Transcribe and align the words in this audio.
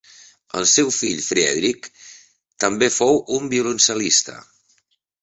El 0.59 0.63
seu 0.71 0.89
fill 0.95 1.19
Friedrich 1.25 1.91
també 2.65 2.91
fou 2.99 3.23
un 3.39 3.55
violoncel·lista. 3.55 4.43